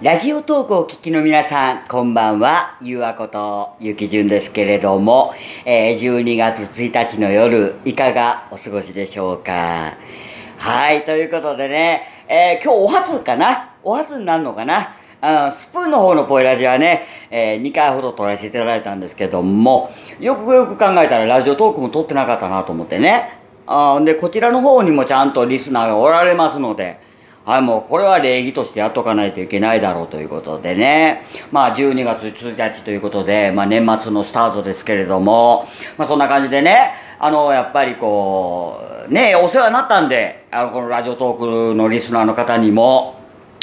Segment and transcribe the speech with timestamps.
[0.00, 2.78] ラジオトークをお聞きの皆さん、こんばんは。
[2.80, 9.96] ゆうあこと、ゆきじゅんですけれども、えー、12月1日の夜、いかがお過ごしでしょうか？
[10.56, 13.70] はい、ということでね、えー、今日お初かな？
[13.82, 14.94] お初になるのかな？
[15.20, 19.90] あの、スプーンの方のポイラジはね、えー、2回ほど撮らせていただいたんですけども、
[20.20, 23.36] よくよく考えたらラジオトークも撮ってなかったなと思ってね。
[23.66, 27.07] あんで、こちらの方にもちゃんとリスナーがおられますので、
[27.48, 31.22] はい、もうこれは礼儀としてやっとかないといけないだろうということでね。
[31.50, 35.66] まあ12月1日ということで、まあ年末のスタートですけれども、
[35.96, 43.18] まあそんな感じでね、あの、やっぱりこう、ね、お世話になったんで、あの、このラジオトークのリスナーの方にも、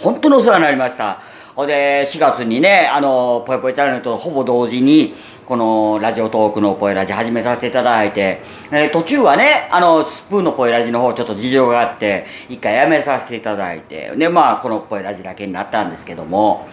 [0.00, 1.20] 本当にお世話になりました。
[1.56, 5.14] ほで、4月にね、あの、ぽいぽいチャンネルとほぼ同時に、
[5.46, 16.68] このラジオトークのポイラジ始めさせていただいて、えー、途中はね、あの、スプーンのポイラジの方ちょっと事情があって、一回やめさせていただいて、で、まあ、このポイラジだけになったんですけども、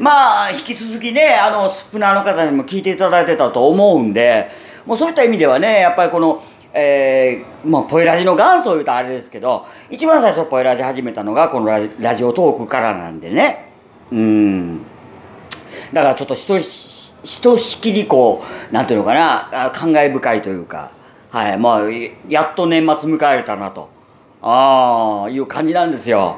[0.00, 4.50] まあ、引き続きね、あの、スプナーの方にも聞いていただいてたと思うんで、
[4.84, 11.66] もうそういった意味ではね、やっぱりこの、えー、まあ、ポイラジの元祖言うとあれですけど、一番最初ポイラジ始めたのがこの
[12.00, 13.73] ラジオトークからなんでね。
[14.14, 14.80] うん。
[15.92, 16.60] だからちょっと一
[17.24, 20.90] ひとしきりこう、なんていうのかな、感慨深いというか、
[21.30, 21.80] はい、まあ、
[22.28, 23.88] やっと年末迎えれたなと、
[24.42, 26.36] ああ、いう感じなんですよ。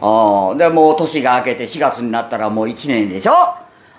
[0.00, 3.32] ああ、で、もう年が明けて4月になったらもう1年でしょ？
[3.32, 3.56] あ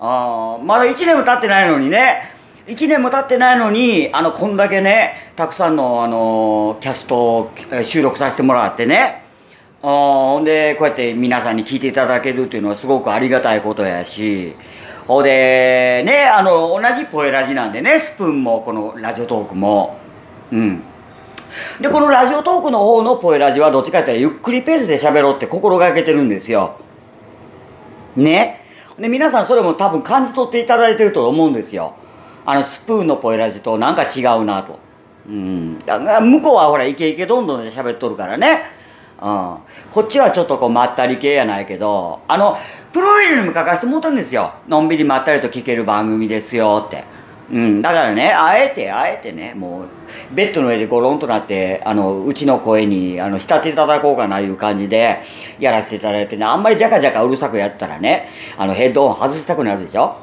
[0.00, 2.22] あ、まだ1年も経ってないのにね、
[2.66, 7.50] 1年も経ってないのに、あの、こんだけね、たくさんの、あの、キャストを
[7.82, 9.24] 収録させてもらってね、
[9.82, 14.54] あほんで、こうやって皆さんに聞いていただけるっていうのはすごくありがたいことやし、
[15.06, 19.96] ほで、ね、あの、同じポエラジなんでね、スプーンも、このラジオトークも。
[20.52, 20.82] うん。
[21.80, 26.76] で、このラジオトークの方のポエラジはどっちかっていうとゆっくりペースで喋ろうって心がけてるんですよ。
[28.16, 28.60] ね。
[28.98, 31.94] で、皆さんそれも多分感じ取っていただいてると思うんですよ。
[32.44, 34.78] あの、スプーンのポエラジとなんか違うなと。
[35.26, 35.78] うん。
[35.78, 38.78] 向こうはほら、イケイケどんどんで喋っとるからね。
[39.22, 39.56] うん。
[39.92, 42.56] こっちはちょっとこうまったり系やないけど、あの、
[42.92, 44.54] プロフィールにも書かせてもらったんですよ。
[44.68, 47.04] のんびりまったりと聞ける番組ですよって。
[47.52, 47.82] うん。
[47.82, 55.22] だからね、あえて、あえてね、もう、ベッドの上でゴロンとなって、あの、うちの声に、あの、浸っていただこうかないう感じで、
[55.58, 60.16] やらせていただいてね、あんまりジャカジャカうるさくやったらね、あの、ヘッドオン外したくなるでしょ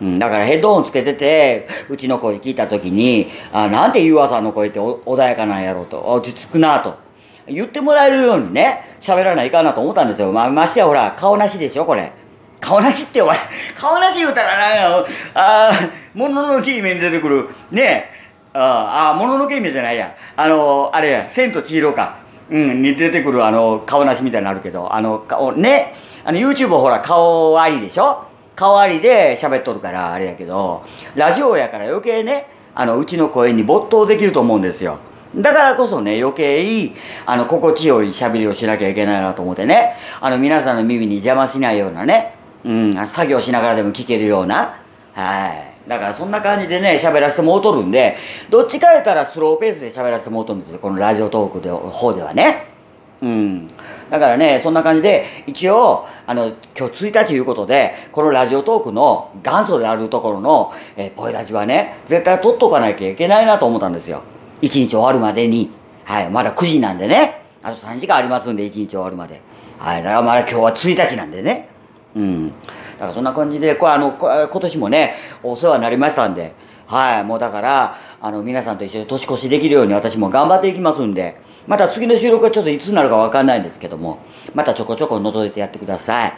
[0.00, 7.03] うん、だからヘッドオンつけてて、うちの声聞いたときに、あ、なんでユーアさんの声って穏やかなんやろうと、落ち着くなと。
[7.46, 10.32] 言ってもらえるようにね、喋らないかなと思ったんですよ。
[10.32, 12.12] まあ、ましてやほら、顔なしでしょ、これ。
[12.60, 13.36] 顔なしってお前、
[13.76, 18.10] 顔なし言うたらなんや、あー、もののけ姫に出てくる、ね
[18.54, 20.14] ああ、もののけ姫じゃないや。
[20.36, 22.24] あの、あれや、千と千尋か。
[22.50, 25.94] うん、に出てくるあの、顔なしみたいになるけど、あの、顔、ね、
[26.24, 30.84] あの、YouTube ほら、顔ありでしょ顔ありで喋っとるから、あれやけど、
[31.14, 34.98] ラジオやから余計ね、あの、うちの声に没頭できると思うんですよ。
[35.36, 36.92] だからこそね、余計、
[37.26, 42.34] あの、心地よい喋りをしなきゃいけないなと思ってね、あの、皆さんの耳に邪魔しないようなね、
[42.64, 44.80] うん、作業しながらでも聞けるような、
[45.12, 45.88] はい。
[45.88, 48.16] だからそんな感じでね、喋らせてもうとるんで、
[48.48, 52.72] どっちか言ったらスローペースで喋らせてもうとるんですよ、このラジオトークの方ではね。
[53.20, 53.66] うん。
[54.10, 64.22] だからね、そんな感じで、一応、あの、今日1日ということで、このラジオトークの元祖であるところの、えー、ポイラジはね、絶対取っとかなきゃいけないなと思ったんですよ。
[64.64, 65.70] 一日終わるまでに、
[66.04, 69.42] はい、まだ9時なんでね、あと3時間ありますんで、一日終わるまで。
[69.78, 71.68] はい、だからまだ今日は1日なんでね。
[72.16, 72.48] うん。
[72.48, 72.54] だ
[73.00, 76.54] からそんな感じで、これあの、今年もね、お世話になりましたんで、
[76.86, 81.36] はい、もうだから、あの、皆さんと一緒に年越しできるように私も頑張っていきますんで、
[81.66, 84.20] また次の収録はちょっといつになるかわかんないんですけども、
[84.54, 86.32] またちょこちょこ覗いてやってください。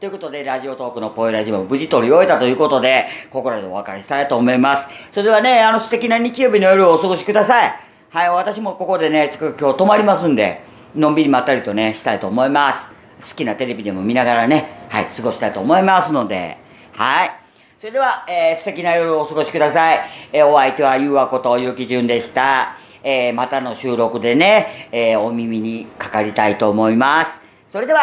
[0.00, 4.88] ということで、ラジオトークのポイラジオも無事取り終えたということで、ここらでお別れしたいと思います。
[5.12, 7.74] それではね、あの素敵な日曜日の夜をお過ごしください。
[8.08, 10.62] はい、私もここでね、今日泊まりますんで、
[10.94, 12.88] のんびりまったりとね、したいと思います。
[13.20, 16.56] 好きなテレビでも見ながらね、はい、過ごしたいと思いますので、
[16.94, 17.32] はい。
[17.76, 20.00] それでは、えー、素敵な夜をお過ごしください。
[20.32, 22.78] えー、お相手はゆうわことゆきじゅんでした。
[23.04, 27.42] えー、またの収録でね、えー、お耳にかかりたいと思います。
[27.68, 28.00] それでは、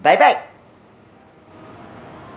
[0.00, 0.53] バイバイ